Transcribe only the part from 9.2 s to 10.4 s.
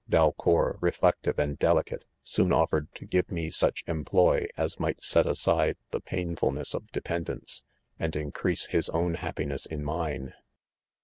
.pness in mine.